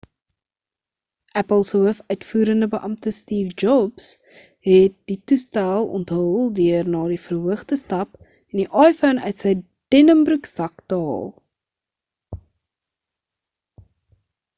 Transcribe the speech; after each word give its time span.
apple 1.41 1.65
se 1.69 1.73
hoof 1.81 1.99
uitvoerende 2.13 2.67
beampte 2.71 3.11
steve 3.17 3.51
jobs 3.63 4.07
het 4.69 4.95
die 5.11 5.17
toestel 5.31 5.85
onthul 5.99 6.49
deur 6.61 6.89
na 6.95 7.03
die 7.13 7.19
verhoog 7.29 7.63
te 7.73 7.79
stap 7.83 8.19
en 8.25 8.63
die 8.65 8.69
iphone 8.87 9.27
uit 9.29 9.45
sy 9.47 9.53
denimbroeksak 9.97 10.83
te 10.95 11.01
haal 11.07 11.27